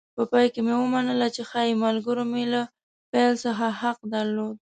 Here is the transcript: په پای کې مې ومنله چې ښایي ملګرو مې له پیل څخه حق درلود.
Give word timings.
په 0.15 0.23
پای 0.31 0.45
کې 0.53 0.61
مې 0.65 0.73
ومنله 0.77 1.27
چې 1.35 1.41
ښایي 1.49 1.73
ملګرو 1.85 2.23
مې 2.31 2.43
له 2.53 2.61
پیل 3.11 3.33
څخه 3.45 3.65
حق 3.81 3.99
درلود. 4.13 4.55